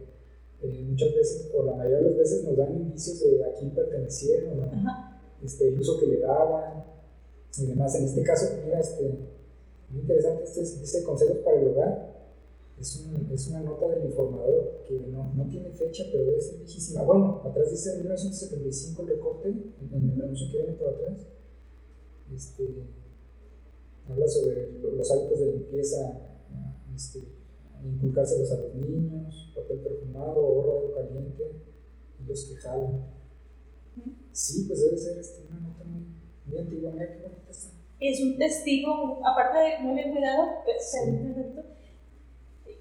eh, 0.63 0.85
muchas 0.89 1.15
veces, 1.15 1.51
o 1.55 1.65
la 1.65 1.75
mayoría 1.75 1.99
de 1.99 2.05
las 2.11 2.17
veces, 2.19 2.45
nos 2.45 2.57
dan 2.57 2.75
indicios 2.75 3.21
de 3.21 3.45
a 3.45 3.55
quién 3.55 3.71
pertenecieron, 3.71 4.61
este, 5.43 5.69
el 5.69 5.81
uso 5.81 5.99
que 5.99 6.07
le 6.07 6.19
daban 6.21 6.85
y 7.59 7.67
demás. 7.67 7.95
En 7.95 8.05
este 8.05 8.23
caso, 8.23 8.47
mira, 8.65 8.81
este, 8.81 9.03
muy 9.89 10.03
interesante, 10.03 10.45
este, 10.45 10.63
este 10.63 11.03
consejos 11.03 11.39
para 11.39 11.61
el 11.61 11.69
hogar. 11.69 12.20
Es, 12.81 12.97
un, 12.97 13.31
es, 13.31 13.49
una 13.49 13.61
nota 13.61 13.89
del 13.89 14.07
informador 14.07 14.85
que 14.89 14.99
no, 15.13 15.35
no, 15.35 15.47
tiene 15.49 15.71
fecha, 15.71 16.05
pero 16.11 16.25
debe 16.25 16.41
ser 16.41 16.61
viejísima. 16.61 17.03
Bueno, 17.03 17.43
atrás 17.45 17.71
dice 17.71 17.99
1975 17.99 19.03
el 19.03 19.09
recorte, 19.09 19.49
en, 19.49 20.11
el 20.15 20.23
anuncio 20.23 20.51
que 20.51 20.57
viene 20.57 20.73
por 20.73 20.89
atrás. 20.89 21.27
Este, 22.35 22.65
habla 24.09 24.27
sobre 24.27 24.73
los 24.81 25.11
hábitos 25.11 25.41
de 25.41 25.53
limpieza, 25.53 26.21
este, 26.95 27.21
inculcárselos 27.85 28.51
a 28.53 28.57
los 28.57 28.75
niños, 28.75 29.53
papel 29.55 29.81
perfumado, 29.81 30.41
ahorro 30.41 30.95
caliente, 30.95 31.53
y 32.19 32.29
los 32.29 32.45
que 32.47 32.57
jalan. 32.57 33.07
Sí, 34.33 34.65
pues 34.67 34.81
debe 34.81 34.97
ser 34.97 35.19
este, 35.19 35.47
una 35.51 35.61
nota 35.61 35.85
muy, 35.85 36.07
muy 36.47 36.59
antigua, 36.59 36.93
mira 36.93 37.13
qué 37.13 37.23
bonita 37.23 37.51
está. 37.51 37.71
Es 38.01 38.21
un 38.23 38.39
testigo, 38.39 39.21
aparte 39.27 39.59
de 39.59 39.79
muy 39.81 39.95
bien 39.97 40.13
cuidado, 40.13 40.49
pues, 40.65 40.95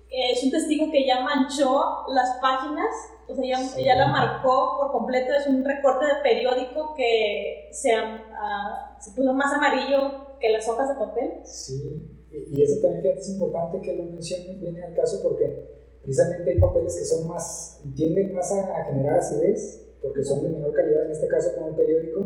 es 0.10 0.44
un 0.44 0.51
testigo 0.51 0.92
que 0.92 1.06
ya 1.06 1.22
manchó 1.22 2.08
las 2.10 2.38
páginas, 2.42 2.89
o 3.28 3.36
sea, 3.36 3.46
ya, 3.46 3.84
ya 3.84 3.96
la 3.96 4.08
marcó 4.08 4.78
por 4.80 4.92
completo, 4.92 5.34
es 5.34 5.46
un 5.48 5.63
recorte 5.63 6.06
de 6.06 6.22
periódico 6.24 6.96
que 6.96 7.70
se, 7.72 7.96
uh, 7.96 9.00
se 9.00 9.12
puso 9.12 9.34
más 9.34 9.54
amarillo 9.54 10.38
que 10.39 10.50
las 10.50 10.68
hojas 10.68 10.89
de 10.89 10.96
papel. 10.96 11.32
Sí, 11.44 12.01
y, 12.32 12.62
eso 12.62 12.82
también 12.82 13.18
es 13.18 13.30
importante 13.30 13.82
que 13.82 13.96
lo 13.96 14.04
mencionen, 14.04 14.60
viene 14.60 14.84
al 14.84 14.96
caso 14.96 15.22
porque 15.22 15.80
precisamente 16.01 16.51
hay 16.51 16.60
papeles 16.60 16.96
que 16.96 17.06
son 17.06 17.28
más, 17.28 17.82
tienden 17.96 18.34
más 18.34 18.51
a, 18.51 18.86
generar 18.86 19.20
acidez, 19.20 19.86
porque 20.01 20.24
son 20.24 20.44
de 20.44 20.50
menor 20.50 20.74
calidad, 20.74 21.06
en 21.06 21.12
este 21.12 21.28
caso 21.28 21.54
como 21.56 21.70
el 21.70 21.75
periódico, 21.75 22.25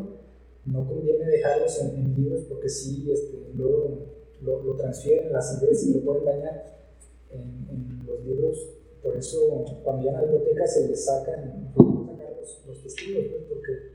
no 0.65 0.87
conviene 0.87 1.25
dejarlos 1.25 1.81
en, 1.81 2.15
libros 2.15 2.43
porque 2.47 2.69
sí, 2.69 3.11
este, 3.11 3.51
luego 3.55 4.05
lo, 4.41 4.63
lo, 4.63 4.75
transfieren 4.77 5.33
la 5.33 5.39
acidez 5.39 5.83
y 5.87 5.93
lo 5.95 6.05
pueden 6.05 6.23
dañar 6.23 6.73
en, 7.33 8.05
los 8.05 8.23
libros. 8.25 8.69
Por 9.01 9.17
eso, 9.17 9.65
cuando 9.83 10.03
ya 10.03 10.11
a 10.11 10.21
la 10.21 10.21
biblioteca 10.21 10.65
se 10.65 10.87
les 10.87 11.05
sacan, 11.05 11.73
sacar 11.75 12.37
los, 12.39 12.65
los 12.65 12.83
testigos, 12.83 13.25
pues, 13.31 13.43
porque 13.49 13.93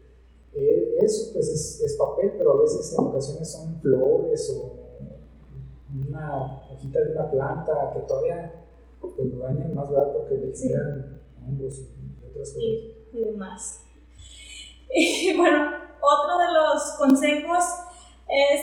eh, 0.55 0.99
eso 1.01 1.33
pues 1.33 1.49
es, 1.49 1.81
es, 1.81 1.97
papel, 1.97 2.35
pero 2.37 2.53
a 2.53 2.63
veces 2.63 2.93
en 2.93 3.05
ocasiones 3.05 3.51
son 3.51 3.81
flores 3.81 4.51
o 4.51 4.89
una 6.07 6.63
hojita 6.71 7.01
de 7.01 7.13
una 7.13 7.31
planta 7.31 7.93
que 7.95 8.01
todavía 8.01 8.53
pues, 9.01 9.15
lo 9.17 9.39
dañan 9.39 9.75
más, 9.75 9.91
¿verdad? 9.91 10.13
Porque 10.13 10.37
le 10.37 10.55
generan 10.55 11.21
hongos 11.47 11.79
y 11.79 12.27
otras 12.29 12.51
cosas. 12.51 12.63
Y, 12.63 12.95
y 13.13 13.25
demás. 13.25 13.81
Y 14.91 15.35
bueno, 15.37 15.71
otro 16.01 16.39
de 16.39 16.53
los 16.53 16.83
consejos 16.99 17.65
es 18.29 18.61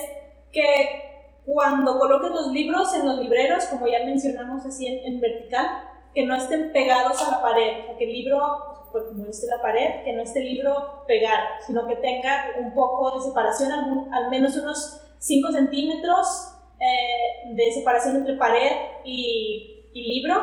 que 0.52 1.15
cuando 1.46 2.00
coloques 2.00 2.32
los 2.32 2.48
libros 2.52 2.94
en 2.96 3.06
los 3.08 3.20
libreros, 3.20 3.66
como 3.66 3.88
ya 3.88 4.06
mencionamos 4.06 4.66
así 4.66 4.88
en, 4.88 5.14
en 5.14 5.22
vertical, 5.22 5.66
que 6.14 6.26
no 6.26 6.36
estén 6.36 6.72
pegados 6.72 7.22
a 7.22 7.32
la 7.32 7.42
pared, 7.42 7.98
que 7.98 8.06
el 8.06 8.14
libro 8.14 8.76
porque 8.96 9.10
como 9.10 9.28
esté 9.28 9.48
la 9.48 9.62
pared, 9.62 10.06
que 10.06 10.14
no 10.14 10.22
esté 10.22 10.40
el 10.40 10.54
libro 10.54 11.04
pegado, 11.06 11.48
sino 11.68 11.86
que 11.86 11.98
tenga 11.98 12.52
un 12.58 12.74
poco 12.74 13.18
de 13.18 13.26
separación, 13.26 13.70
al, 14.14 14.30
menos 14.30 14.56
unos 14.56 15.02
5 15.20 15.52
centímetros 15.52 16.54
eh, 16.80 17.54
de 17.54 17.72
separación 17.74 18.16
entre 18.16 18.38
pared 18.38 18.72
y, 19.04 19.90
y, 19.94 20.14
libro, 20.14 20.36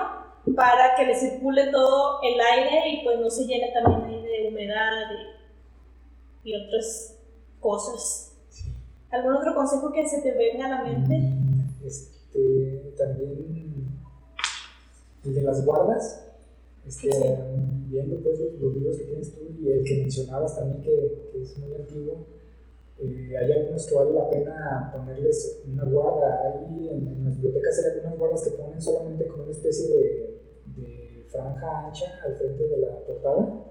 para 0.55 0.95
que 0.97 1.07
le 1.07 1.15
circule 1.15 1.69
todo 1.69 2.21
el 2.23 2.39
aire 2.39 2.91
y 2.91 3.05
pues 3.05 3.21
no 3.21 3.31
se 3.31 3.47
llene 3.47 3.73
también 3.73 4.23
de 4.23 4.49
humedad 4.49 5.01
y, 6.45 6.51
y 6.51 6.55
otras 6.55 7.19
cosas. 7.59 8.32
¿Algún 9.13 9.35
otro 9.35 9.55
consejo 9.55 9.93
que 9.93 10.09
se 10.09 10.23
te 10.23 10.33
venga 10.33 10.67
a 10.67 10.69
la 10.71 10.85
mente? 10.85 11.21
Este, 11.85 12.95
también 12.97 13.93
el 15.25 15.35
de 15.35 15.43
las 15.43 15.65
guardas 15.65 16.33
este, 16.87 17.09
viendo 17.89 18.21
pues, 18.23 18.41
los, 18.59 18.75
libros 18.75 18.97
que 18.97 19.05
tienes 19.05 19.35
tú 19.35 19.41
y 19.61 19.71
el 19.71 19.85
que 19.85 20.01
mencionabas 20.01 20.57
también 20.57 20.83
que, 20.83 21.29
que 21.31 21.43
es 21.43 21.59
muy 21.59 21.75
antiguo, 21.75 22.27
eh, 22.99 23.37
hay 23.37 23.53
algunos 23.53 23.87
que 23.87 23.95
vale 23.95 24.13
la 24.13 24.31
pena 24.31 24.93
ponerles 24.95 25.63
una 25.67 25.85
guarda. 25.85 26.41
Ahí 26.45 26.89
en, 26.89 27.25
las 27.25 27.35
bibliotecas 27.35 27.85
hay 27.85 27.93
algunas 27.93 28.19
guardas 28.19 28.43
que 28.43 28.51
ponen 28.51 28.81
solamente 28.81 29.27
como 29.27 29.45
una 29.45 29.53
especie 29.53 29.89
de, 29.89 30.41
de 30.77 31.27
franja 31.29 31.87
ancha 31.87 32.19
al 32.25 32.35
frente 32.35 32.67
de 32.67 32.77
la 32.79 32.99
portada. 33.01 33.65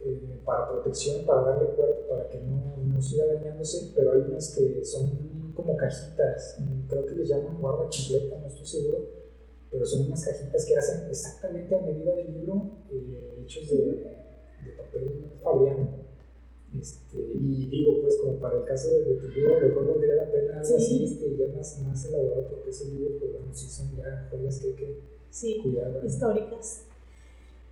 Eh, 0.00 0.40
para 0.44 0.68
protección, 0.70 1.26
para 1.26 1.42
darle 1.42 1.70
cuerpo, 1.70 2.08
para 2.08 2.28
que 2.28 2.38
no, 2.40 2.77
no 2.98 3.02
siga 3.02 3.26
dañándose, 3.26 3.92
pero 3.94 4.12
hay 4.12 4.22
unas 4.22 4.56
que 4.56 4.84
son 4.84 5.52
como 5.54 5.76
cajitas, 5.76 6.58
creo 6.88 7.06
que 7.06 7.14
les 7.14 7.28
llaman 7.28 7.60
guarda 7.60 7.88
completa, 7.88 8.38
no 8.40 8.46
estoy 8.48 8.66
seguro, 8.66 8.98
pero 9.70 9.86
son 9.86 10.06
unas 10.06 10.24
cajitas 10.24 10.66
que 10.66 10.76
hacen 10.76 11.08
exactamente 11.08 11.76
a 11.76 11.80
medida 11.80 12.16
del 12.16 12.32
libro, 12.34 12.70
eh, 12.90 13.38
hechos 13.40 13.70
de, 13.70 13.76
de, 13.76 14.72
papel 14.76 15.26
fabriano. 15.42 16.08
Este, 16.78 17.18
y 17.18 17.66
digo, 17.70 18.02
pues, 18.02 18.16
como 18.16 18.34
para 18.40 18.58
el 18.58 18.64
caso 18.64 18.90
de, 18.90 19.14
tu 19.14 19.28
libro, 19.28 19.60
mejor 19.60 19.86
valdría 19.86 20.14
la 20.16 20.30
pena 20.30 20.60
algo 20.60 20.76
así, 20.76 21.04
este, 21.04 21.36
ya 21.36 21.56
más, 21.56 21.78
más 21.80 22.04
elaborado, 22.04 22.48
porque 22.48 22.70
esos 22.70 22.88
libros, 22.88 23.12
pues, 23.20 23.32
bueno, 23.32 23.54
sí 23.54 23.68
son 23.68 23.96
ya 23.96 24.28
joyas 24.28 24.58
que 24.58 24.66
hay 24.66 24.74
que 24.74 25.00
sí, 25.30 25.60
cuidar. 25.62 26.00
históricas. 26.04 26.82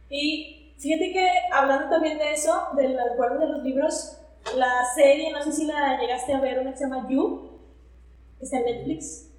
Y 0.08 0.72
fíjate 0.78 1.12
que, 1.12 1.28
hablando 1.52 1.90
también 1.90 2.16
de 2.16 2.32
eso, 2.32 2.52
de 2.76 2.90
las 2.90 3.16
guardas 3.16 3.40
de 3.40 3.48
los 3.48 3.64
libros, 3.64 4.15
la 4.54 4.84
serie, 4.94 5.32
no 5.32 5.42
sé 5.42 5.52
si 5.52 5.64
la 5.66 5.98
llegaste 6.00 6.32
a 6.32 6.40
ver, 6.40 6.60
una 6.60 6.72
que 6.72 6.78
se 6.78 6.84
llama 6.84 7.08
You, 7.08 7.50
que 8.38 8.44
está 8.44 8.58
en 8.58 8.64
Netflix. 8.64 9.30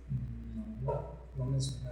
No, 0.84 1.18
no, 1.36 1.46
me 1.46 1.62
suena. 1.62 1.88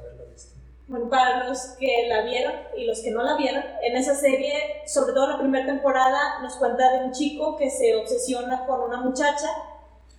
Bueno, 0.88 1.10
para 1.10 1.48
los 1.48 1.60
que 1.80 2.08
la 2.08 2.22
vieron 2.22 2.54
y 2.78 2.86
los 2.86 3.02
que 3.02 3.10
no 3.10 3.24
la 3.24 3.36
vieron, 3.38 3.64
en 3.82 3.98
esa 3.98 4.14
serie, 4.14 4.84
sobre 4.86 5.14
todo 5.14 5.28
la 5.28 5.40
primera 5.40 5.66
temporada, 5.66 6.42
nos 6.44 6.58
cuenta 6.58 6.92
de 6.92 7.06
un 7.06 7.12
chico 7.12 7.58
que 7.58 7.72
se 7.72 7.96
obsesiona 7.96 8.68
con 8.68 8.82
una 8.82 9.02
muchacha 9.02 9.50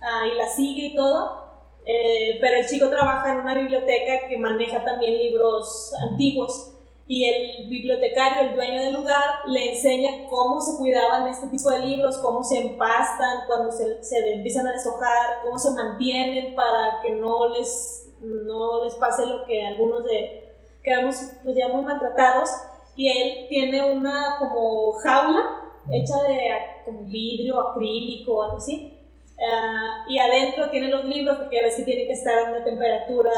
ah, 0.01 0.27
y 0.29 0.35
la 0.35 0.49
sigue 0.49 0.87
y 0.87 0.95
todo, 0.95 1.45
eh, 1.85 2.37
pero 2.41 2.57
el 2.57 2.67
chico 2.67 2.89
trabaja 2.89 3.31
en 3.31 3.39
una 3.39 3.53
biblioteca 3.53 4.27
que 4.27 4.37
maneja 4.37 4.83
también 4.83 5.17
libros 5.17 5.93
antiguos 6.11 6.73
y 7.07 7.23
el 7.23 7.69
bibliotecario, 7.69 8.49
el 8.49 8.55
dueño 8.55 8.81
del 8.81 8.93
lugar, 8.95 9.23
le 9.47 9.71
enseña 9.71 10.27
cómo 10.29 10.59
se 10.59 10.77
cuidaban 10.77 11.27
este 11.27 11.47
tipo 11.47 11.69
de 11.69 11.79
libros, 11.79 12.17
cómo 12.17 12.43
se 12.43 12.59
empastan 12.59 13.47
cuando 13.47 13.71
se, 13.71 14.03
se 14.03 14.33
empiezan 14.33 14.67
a 14.67 14.73
deshojar, 14.73 15.41
cómo 15.43 15.57
se 15.57 15.71
mantienen 15.71 16.53
para 16.53 17.01
que 17.01 17.11
no 17.11 17.49
les, 17.49 18.13
no 18.21 18.83
les 18.83 18.95
pase 18.95 19.25
lo 19.25 19.45
que 19.45 19.65
algunos 19.65 20.03
de 20.03 20.47
quedamos 20.83 21.15
pues 21.43 21.55
ya 21.55 21.67
muy 21.67 21.83
maltratados 21.83 22.49
y 22.95 23.09
él 23.09 23.47
tiene 23.49 23.93
una 23.93 24.37
como 24.39 24.93
jaula 24.93 25.43
hecha 25.91 26.15
de 26.23 26.49
como 26.85 27.03
vidrio, 27.03 27.59
acrílico 27.59 28.33
o 28.33 28.43
algo 28.43 28.57
así. 28.57 28.93
Uh, 29.37 30.11
y 30.11 30.17
adentro 30.17 30.69
tiene 30.71 30.87
los 30.87 31.05
libros 31.05 31.37
porque 31.37 31.59
a 31.59 31.63
veces 31.63 31.85
tiene 31.85 32.07
que 32.07 32.13
estar 32.13 32.39
a 32.39 32.51
una 32.51 32.63
temperatura, 32.63 33.31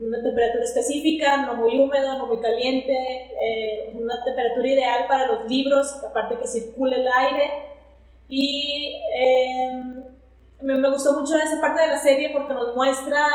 una 0.00 0.22
temperatura 0.22 0.64
específica, 0.64 1.44
no 1.44 1.56
muy 1.56 1.78
húmedo, 1.78 2.16
no 2.16 2.26
muy 2.26 2.40
caliente, 2.40 2.92
eh, 2.92 3.92
una 3.94 4.22
temperatura 4.24 4.66
ideal 4.66 5.06
para 5.06 5.26
los 5.26 5.48
libros, 5.48 6.02
aparte 6.02 6.38
que 6.38 6.46
circule 6.46 6.96
el 6.96 7.06
aire. 7.06 7.50
Y 8.28 8.98
eh, 9.14 9.82
me, 10.62 10.74
me, 10.76 10.90
gustó 10.90 11.20
mucho 11.20 11.36
esa 11.36 11.60
parte 11.60 11.82
de 11.82 11.88
la 11.88 11.98
serie 11.98 12.30
porque 12.32 12.54
nos 12.54 12.74
muestra 12.74 13.26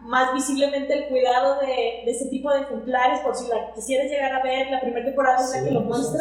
más 0.00 0.34
visiblemente 0.34 0.92
el 0.92 1.08
cuidado 1.08 1.60
de, 1.60 2.02
de, 2.04 2.10
ese 2.10 2.26
tipo 2.28 2.52
de 2.52 2.60
ejemplares, 2.60 3.20
por 3.20 3.34
si 3.34 3.48
la 3.48 3.72
quisieras 3.72 4.08
llegar 4.08 4.34
a 4.34 4.42
ver, 4.42 4.70
la 4.70 4.80
primera 4.80 5.06
temporada 5.06 5.42
es 5.42 5.50
la 5.50 5.64
que 5.64 5.70
lo 5.70 5.80
muestra. 5.80 6.20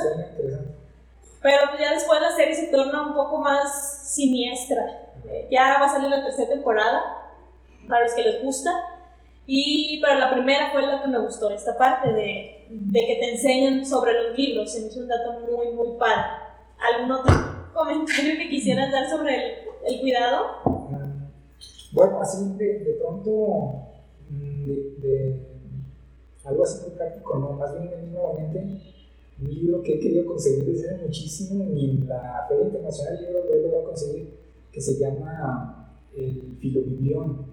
Pero 1.41 1.61
ya 1.77 1.93
después 1.93 2.21
la 2.21 2.31
serie 2.31 2.55
se 2.55 2.67
torna 2.67 3.07
un 3.07 3.13
poco 3.13 3.39
más 3.39 4.09
siniestra. 4.15 5.11
ya 5.51 5.77
va 5.79 5.85
a 5.85 5.89
salir 5.89 6.09
la 6.09 6.23
tercera 6.23 6.49
temporada, 6.49 7.01
para 7.87 8.05
los 8.05 8.13
que 8.13 8.23
les 8.23 8.41
gusta. 8.41 8.71
Y 9.45 9.99
para 10.01 10.19
la 10.19 10.33
primera 10.33 10.71
fue 10.71 10.81
la 10.83 11.01
que 11.01 11.09
me 11.09 11.19
gustó, 11.19 11.49
esta 11.49 11.77
parte 11.77 12.13
de, 12.13 12.67
de 12.69 12.99
que 12.99 13.15
te 13.15 13.31
enseñan 13.31 13.85
sobre 13.85 14.13
los 14.13 14.37
libros. 14.37 14.71
Se 14.71 14.81
me 14.81 14.87
hizo 14.87 15.01
un 15.01 15.07
dato 15.07 15.39
muy, 15.41 15.73
muy 15.73 15.97
padre. 15.97 16.23
¿Algún 16.79 17.11
otro 17.11 17.33
comentario 17.73 18.37
que 18.37 18.49
quisieras 18.49 18.91
dar 18.91 19.09
sobre 19.09 19.35
el, 19.35 19.51
el 19.85 20.01
cuidado? 20.01 20.45
Bueno, 21.93 22.21
así 22.21 22.53
de, 22.57 22.79
de 22.79 22.93
pronto, 22.93 23.31
mm, 24.29 24.63
de, 25.01 25.39
algo 26.43 26.63
así 26.63 26.81
muy 26.87 26.97
práctico, 26.97 27.37
no, 27.37 27.53
más 27.53 27.71
bien 27.77 27.89
me 27.89 28.11
nuevamente 28.11 28.81
un 29.39 29.49
libro 29.49 29.81
que 29.83 29.95
he 29.95 29.99
querido 29.99 30.25
conseguir 30.25 30.65
desde 30.65 30.89
hace 30.89 31.03
muchísimo 31.05 31.63
y 31.75 31.89
en 31.91 32.07
la 32.07 32.45
Feria 32.47 32.65
Internacional 32.65 33.19
del 33.19 33.33
lo 33.33 33.53
he 33.53 33.61
logrado 33.61 33.83
conseguir, 33.85 34.29
que 34.71 34.81
se 34.81 34.99
llama 34.99 35.99
el 36.15 36.57
Filobiblión, 36.59 37.45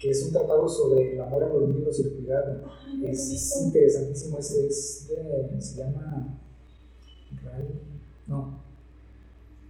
que 0.00 0.10
es 0.10 0.22
un 0.24 0.32
tratado 0.32 0.68
sobre 0.68 1.14
el 1.14 1.20
amor 1.20 1.44
a 1.44 1.48
los 1.48 1.68
libros 1.68 1.98
y 1.98 2.02
el 2.02 2.12
cuidado. 2.12 2.62
es 3.02 3.56
interesantísimo, 3.64 4.38
es, 4.38 4.50
es 4.50 5.08
de, 5.08 5.60
se 5.60 5.78
llama... 5.78 6.40
No, 8.26 8.64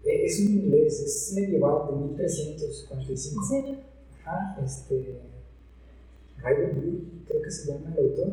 e, 0.04 0.26
es 0.26 0.40
un 0.40 0.46
inglés, 0.46 1.00
es 1.00 1.32
medieval 1.34 1.88
de 1.88 2.06
1345. 2.08 3.42
¿En 3.42 3.48
serio? 3.48 3.78
Ajá, 4.24 4.60
este. 4.64 5.20
Raven 6.42 7.24
creo 7.26 7.42
que 7.42 7.50
se 7.50 7.72
llama 7.72 7.94
el 7.96 8.06
autor. 8.06 8.32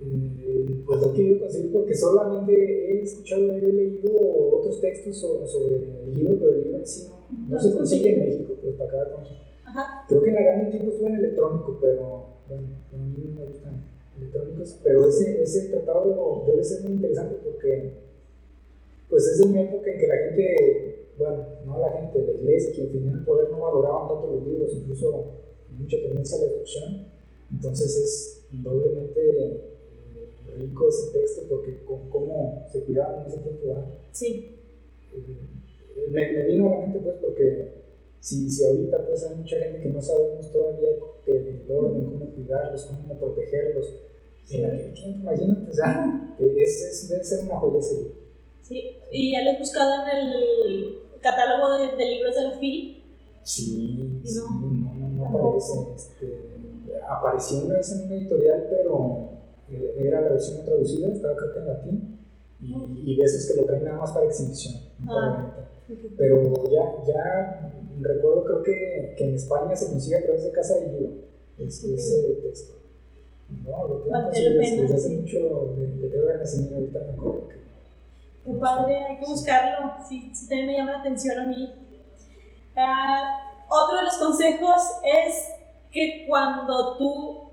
Eh, 0.00 0.82
pues 0.84 1.00
lo 1.00 1.12
quiero 1.12 1.40
conseguir 1.40 1.72
porque 1.72 1.94
solamente 1.94 2.52
he 2.52 3.02
escuchado, 3.02 3.50
he 3.52 3.60
leído 3.60 4.10
otros 4.52 4.80
textos 4.80 5.18
sobre, 5.18 5.76
el 6.04 6.14
libro, 6.14 6.36
pero 6.38 6.54
el 6.54 6.62
libro 6.64 6.78
en 6.78 6.86
sí 6.86 7.08
no, 7.08 7.54
no 7.54 7.62
se 7.62 7.72
consigue 7.72 8.12
en 8.12 8.20
México, 8.20 8.54
pues 8.60 8.74
para 8.74 8.90
cada 8.90 9.12
cosa. 9.12 9.43
Ajá. 9.74 10.04
Creo 10.08 10.22
que 10.22 10.28
en 10.28 10.34
la 10.36 10.42
gran 10.42 10.70
tiempo 10.70 10.90
estuvo 10.90 11.08
en 11.08 11.16
electrónico, 11.16 11.78
pero 11.80 12.26
bueno, 12.48 12.68
a 12.92 12.96
mí 12.96 13.24
no 13.26 13.40
me 13.40 13.46
gustan 13.46 13.84
electrónicos, 14.16 14.78
pero 14.84 15.08
ese, 15.08 15.42
ese 15.42 15.68
tratado 15.70 16.44
debe 16.46 16.62
ser 16.62 16.82
muy 16.82 16.92
interesante 16.92 17.36
porque 17.42 18.04
pues 19.08 19.26
es 19.26 19.38
de 19.38 19.46
una 19.46 19.62
época 19.62 19.90
en 19.90 19.98
que 19.98 20.06
la 20.06 20.16
gente, 20.16 21.08
bueno, 21.18 21.46
no 21.66 21.78
la 21.80 21.90
gente, 21.90 22.24
la 22.24 22.32
iglesia, 22.32 22.72
quien 22.72 22.92
tenía 22.92 23.12
el 23.12 23.24
poder 23.24 23.50
no 23.50 23.60
valoraban 23.60 24.08
tanto 24.08 24.32
los 24.32 24.46
libros, 24.46 24.72
incluso 24.74 25.24
mucha 25.76 25.96
tendencia 25.96 26.36
a 26.36 26.40
la 26.40 26.46
destrucción. 26.46 27.06
Entonces 27.52 27.96
es 27.96 28.46
doblemente 28.62 29.20
eh, 29.20 29.74
rico 30.56 30.88
ese 30.88 31.18
texto 31.18 31.42
porque 31.48 31.84
cómo 31.84 32.64
se 32.72 32.84
cuidaban 32.84 33.22
en 33.22 33.26
ese 33.26 33.38
tiempo. 33.38 33.84
Sí. 34.12 34.56
Eh, 35.12 36.08
me, 36.10 36.32
me, 36.32 36.44
vino 36.44 36.68
a 36.68 36.70
la 36.70 36.80
mente 36.86 37.00
pues 37.00 37.16
porque 37.20 37.83
si, 38.24 38.50
si 38.50 38.64
ahorita 38.64 39.04
pues 39.06 39.22
hay 39.22 39.36
mucha 39.36 39.58
gente 39.58 39.82
que 39.82 39.90
no 39.90 40.00
sabemos 40.00 40.50
todavía 40.50 40.88
el 41.26 41.70
orden, 41.70 42.06
cómo 42.06 42.30
cuidarlos, 42.34 42.86
cómo 42.86 43.18
protegerlos. 43.18 43.94
En 44.48 44.64
aquel 44.64 44.94
tiempo, 44.94 45.20
imagínate, 45.20 45.70
o 45.70 45.74
sea, 45.74 46.34
es, 46.38 46.82
es, 46.84 47.08
debe 47.10 47.22
ser 47.22 47.44
una 47.44 47.56
joya 47.56 47.80
Sí, 48.62 48.96
y 49.12 49.32
ya 49.32 49.42
lo 49.42 49.50
he 49.50 49.58
buscado 49.58 50.06
en 50.10 50.28
el 50.28 50.98
catálogo 51.20 51.76
de, 51.76 51.96
de 51.98 52.10
libros 52.12 52.34
de 52.34 52.42
la 52.44 52.50
FIL. 52.52 53.04
Sí, 53.42 54.22
sí, 54.24 54.40
no, 54.40 54.70
no, 54.94 55.08
no 55.10 55.26
aparece. 55.26 55.72
Este, 55.94 56.54
apareció 57.06 57.66
una 57.66 57.76
vez 57.76 57.92
en 57.92 58.06
una 58.06 58.14
editorial, 58.14 58.66
pero 58.70 59.28
eh, 59.68 59.96
era 59.98 60.22
la 60.22 60.30
versión 60.30 60.64
traducida, 60.64 61.12
estaba 61.12 61.34
que 61.36 61.58
en 61.58 61.66
latín, 61.66 62.23
y, 62.60 63.12
y 63.12 63.16
de 63.16 63.24
esos 63.24 63.50
que 63.50 63.60
lo 63.60 63.66
traen 63.66 63.84
nada 63.84 63.98
más 63.98 64.12
para 64.12 64.26
exhibición, 64.26 64.74
no 65.00 65.14
para 65.14 65.26
ah, 65.26 65.36
venta. 65.36 65.70
Pero 66.16 66.70
ya, 66.70 67.04
ya 67.06 67.72
recuerdo, 68.00 68.44
creo 68.44 68.62
que, 68.62 69.14
que 69.16 69.28
en 69.28 69.34
España 69.34 69.76
se 69.76 69.90
consigue 69.90 70.16
a 70.16 70.22
través 70.22 70.44
de 70.44 70.52
Casa 70.52 70.74
de 70.76 70.92
Libro, 70.92 71.12
ese, 71.58 71.94
ese 71.94 72.40
texto. 72.42 72.74
No, 73.64 73.88
lo 73.88 73.96
tengo 74.02 74.30
desde, 74.30 74.82
desde 74.82 74.94
hace 74.94 75.08
mucho, 75.10 75.74
de, 75.76 75.86
de 75.86 76.08
Pedro 76.08 76.28
Renacimiento, 76.28 76.74
ahorita 76.76 76.98
me 77.00 77.12
acuerdo 77.12 77.48
que 77.48 77.64
Qué 78.44 78.52
padre, 78.52 78.98
hay 78.98 79.18
que 79.18 79.26
buscarlo. 79.26 79.94
Sí, 80.06 80.30
sí 80.34 80.48
también 80.48 80.66
me 80.66 80.76
llama 80.76 80.92
la 80.92 80.98
atención 81.00 81.38
a 81.38 81.46
mí. 81.46 81.72
Uh, 82.76 83.74
otro 83.74 83.96
de 83.96 84.02
los 84.02 84.16
consejos 84.18 84.82
es 85.02 85.48
que 85.90 86.26
cuando 86.28 86.98
tú 86.98 87.50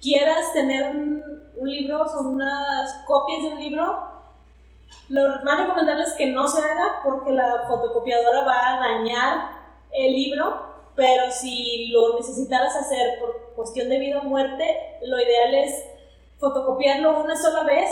quieras 0.00 0.52
tener 0.52 0.94
un, 0.94 1.24
libro 1.62 2.02
o 2.02 2.28
unas 2.28 3.04
copias 3.06 3.42
de 3.42 3.48
un 3.48 3.58
libro, 3.58 4.13
lo 5.08 5.44
más 5.44 5.60
recomendable 5.60 6.04
es 6.04 6.14
que 6.14 6.26
no 6.26 6.48
se 6.48 6.60
haga 6.60 7.00
porque 7.04 7.30
la 7.30 7.64
fotocopiadora 7.68 8.44
va 8.44 8.74
a 8.74 8.80
dañar 8.80 9.50
el 9.92 10.12
libro, 10.12 10.74
pero 10.96 11.30
si 11.30 11.88
lo 11.88 12.16
necesitaras 12.16 12.74
hacer 12.76 13.18
por 13.20 13.54
cuestión 13.54 13.88
de 13.88 13.98
vida 13.98 14.20
o 14.20 14.24
muerte, 14.24 14.98
lo 15.02 15.20
ideal 15.20 15.54
es 15.54 15.84
fotocopiarlo 16.38 17.22
una 17.22 17.36
sola 17.36 17.64
vez 17.64 17.90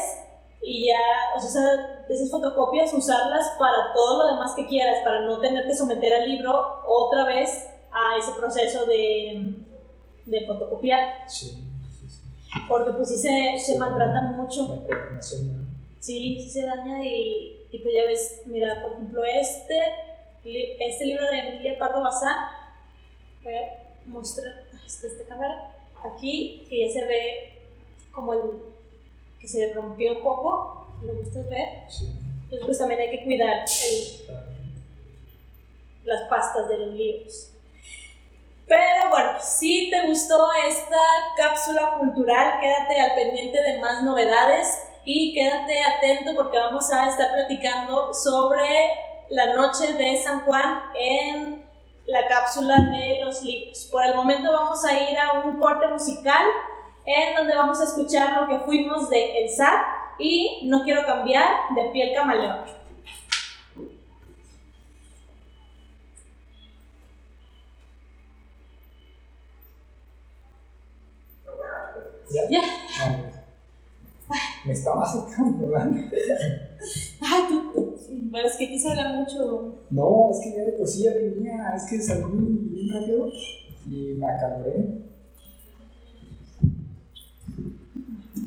y 0.63 0.87
ya, 0.87 0.99
o 1.37 1.41
sea, 1.41 2.05
esas 2.09 2.31
fotocopias 2.31 2.93
usarlas 2.95 3.53
para 3.59 3.93
todo 3.93 4.23
lo 4.23 4.35
demás 4.35 4.55
que 4.55 4.67
quieras, 4.67 5.03
para 5.03 5.21
no 5.21 5.41
tener 5.41 5.67
que 5.67 5.75
someter 5.75 6.15
al 6.15 6.29
libro 6.29 6.83
otra 6.87 7.25
vez 7.25 7.69
a 7.91 8.17
ese 8.17 8.33
proceso 8.33 8.87
de, 8.87 9.57
de 10.25 10.47
fotocopiar. 10.47 11.29
Sí, 11.29 11.51
sí, 11.99 12.09
sí. 12.09 12.23
Porque 12.69 12.93
pues 12.93 13.09
sí 13.09 13.19
se, 13.19 13.59
se 13.59 13.79
maltratan 13.79 14.37
mucho. 14.37 14.85
Sí, 16.03 16.41
sí 16.43 16.51
se 16.51 16.67
daña 16.67 17.01
y, 17.05 17.65
y, 17.71 17.79
pues 17.79 17.95
ya 17.95 18.03
ves, 18.03 18.43
mira, 18.47 18.83
por 18.83 18.95
ejemplo, 18.95 19.23
este, 19.25 19.79
este 20.81 21.05
libro 21.05 21.25
de 21.31 21.39
Emilia 21.39 21.79
Pardo 21.79 22.03
Bazán, 22.03 22.49
voy 23.45 23.55
a 23.55 23.85
mostrar, 24.07 24.65
esta, 24.85 25.07
esta 25.07 25.25
cámara, 25.29 25.77
aquí, 26.05 26.67
que 26.69 26.89
ya 26.89 26.93
se 26.93 27.07
ve 27.07 27.53
como 28.11 28.33
el 28.33 28.41
que 29.41 29.47
se 29.47 29.73
rompió 29.75 30.17
un 30.17 30.25
poco, 30.25 30.89
¿lo 31.05 31.15
gustas 31.15 31.49
ver? 31.49 31.69
Sí. 31.89 32.07
Entonces 32.47 32.67
pues 32.67 32.79
también 32.79 33.01
hay 33.01 33.11
que 33.11 33.23
cuidar 33.25 33.65
las 36.03 36.23
pastas 36.29 36.69
de 36.69 36.79
los 36.79 36.95
libros. 36.95 37.53
Pero 38.67 39.09
bueno, 39.09 39.39
si 39.41 39.89
te 39.89 40.05
gustó 40.09 40.49
esta 40.69 40.99
cápsula 41.37 41.97
cultural, 42.01 42.59
quédate 42.61 43.01
al 43.01 43.15
pendiente 43.15 43.63
de 43.63 43.79
más 43.79 44.03
novedades 44.03 44.89
y 45.05 45.35
quédate 45.35 45.83
atento 45.83 46.33
porque 46.37 46.59
vamos 46.59 46.91
a 46.93 47.09
estar 47.09 47.33
platicando 47.33 48.13
sobre 48.15 48.91
la 49.31 49.55
noche 49.55 49.95
de 49.95 50.17
San 50.23 50.41
Juan 50.41 50.83
en 50.95 51.65
la 52.07 52.27
cápsula 52.29 52.77
de 52.77 53.21
los 53.25 53.43
libros. 53.43 53.89
Por 53.91 54.05
el 54.05 54.15
momento 54.15 54.53
vamos 54.53 54.85
a 54.85 54.93
ir 54.93 55.19
a 55.19 55.41
un 55.41 55.59
corte 55.59 55.89
musical 55.89 56.45
en 57.05 57.35
donde 57.37 57.55
vamos 57.55 57.81
a 57.81 57.85
escuchar 57.85 58.43
lo 58.43 58.49
que 58.49 58.65
fuimos 58.65 59.09
de 59.11 59.43
El 59.43 59.51
SAT 59.51 60.03
y 60.19 60.69
No 60.69 60.85
quiero 60.85 61.05
cambiar 61.05 61.75
de 61.75 61.85
Piel 61.91 62.15
Camaleón. 62.15 62.61
¿Ya? 72.31 72.49
¿Ya? 72.49 72.63
Me 74.65 74.73
estaba 74.73 75.05
acercando, 75.05 75.69
¿verdad? 75.69 75.91
Ay, 77.21 77.43
tú, 77.49 77.97
es 78.35 78.57
que 78.57 78.69
quise 78.69 78.91
hablar 78.91 79.15
mucho. 79.15 79.75
No, 79.91 80.31
es 80.31 80.41
que 80.41 80.57
ya 80.57 80.65
de 80.65 80.73
por 80.73 80.87
sí 80.87 81.05
ya 81.05 81.15
venía, 81.15 81.73
es 81.77 81.85
que 81.85 82.01
salí 82.01 82.25
bien 82.71 82.95
rápido 82.95 83.29
y 83.87 84.15
me 84.15 84.27
acaloré. 84.27 85.03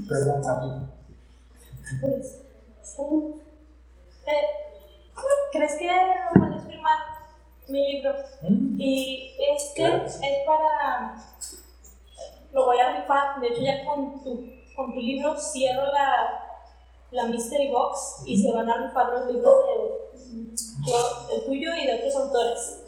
Perdón, 0.07 0.43
Sabi. 0.43 0.69
Pues, 2.01 2.41
eh, 4.27 4.55
¿Crees 5.51 5.75
que 5.75 5.89
puedes 6.37 6.63
firmar 6.63 6.97
mi 7.67 7.93
libro? 7.93 8.13
¿Mm? 8.41 8.79
Y 8.79 9.31
este 9.55 10.05
es 10.05 10.19
para. 10.45 11.15
Lo 12.53 12.65
voy 12.65 12.77
a 12.79 13.01
rifar. 13.01 13.39
De 13.41 13.47
hecho, 13.47 13.61
ya 13.61 13.85
con 13.85 14.23
tu, 14.23 14.45
con 14.75 14.93
tu 14.93 14.99
libro 14.99 15.35
cierro 15.39 15.85
la, 15.91 16.45
la 17.11 17.27
Mystery 17.27 17.71
Box 17.71 18.23
y 18.25 18.41
se 18.41 18.51
van 18.51 18.69
a 18.69 18.87
rifar 18.87 19.13
los 19.13 19.33
libros 19.33 19.55
de, 19.65 21.35
el 21.35 21.45
tuyo 21.45 21.69
y 21.81 21.87
de 21.87 21.95
otros 21.95 22.15
autores. 22.15 22.81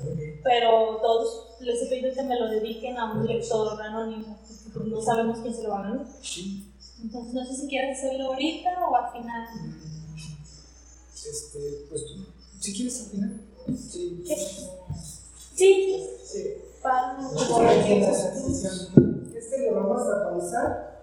Pero 0.43 0.97
todos 1.01 1.57
les 1.61 1.81
he 1.81 1.85
pedido 1.87 2.13
que 2.13 2.23
me 2.23 2.39
lo 2.39 2.47
dediquen 2.47 2.97
a 2.97 3.13
un 3.13 3.25
lector 3.25 3.81
anónimo. 3.81 4.37
No 4.85 5.01
sabemos 5.01 5.39
quién 5.39 5.53
se 5.53 5.63
lo 5.63 5.69
va 5.69 5.87
a. 5.87 6.05
Sí. 6.21 6.71
Entonces, 7.01 7.33
no 7.33 7.45
sé 7.45 7.55
si 7.55 7.67
quieres 7.67 7.97
hacerlo 7.97 8.27
ahorita 8.27 8.69
o 8.89 8.95
al 8.95 9.11
final. 9.11 9.47
Este, 11.13 11.85
pues 11.89 12.05
tú, 12.05 12.25
si 12.59 12.73
quieres 12.73 13.01
al 13.01 13.07
final. 13.07 13.41
Sí. 13.75 14.23
Sí. 15.55 16.07
Sí. 16.23 16.53
Para. 16.81 17.17
Este 19.35 19.71
lo 19.71 19.75
vamos 19.75 20.07
a 20.07 20.23
pausar 20.29 20.96